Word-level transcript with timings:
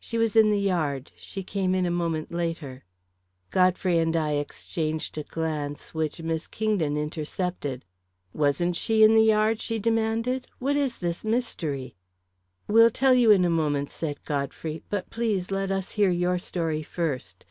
"She 0.00 0.18
was 0.18 0.34
in 0.34 0.50
the 0.50 0.58
yard 0.58 1.12
she 1.16 1.44
came 1.44 1.76
in 1.76 1.86
a 1.86 1.92
moment 1.92 2.32
later." 2.32 2.82
Godfrey 3.52 3.98
and 3.98 4.16
I 4.16 4.32
exchanged 4.32 5.16
a 5.16 5.22
glance, 5.22 5.94
which 5.94 6.20
Miss 6.20 6.48
Kingdon 6.48 6.96
intercepted. 6.96 7.84
"Wasn't 8.34 8.74
she 8.74 9.04
in 9.04 9.14
the 9.14 9.22
yard?" 9.22 9.60
she 9.62 9.78
demanded. 9.78 10.48
"What 10.58 10.74
is 10.74 10.98
this 10.98 11.24
mystery?" 11.24 11.94
"We'll 12.66 12.90
tell 12.90 13.14
you 13.14 13.30
in 13.30 13.44
a 13.44 13.48
moment," 13.48 13.92
said 13.92 14.24
Godfrey; 14.24 14.82
"but 14.90 15.08
please 15.08 15.52
let 15.52 15.70
us 15.70 15.92
hear 15.92 16.10
your 16.10 16.40
story 16.40 16.82
first. 16.82 17.44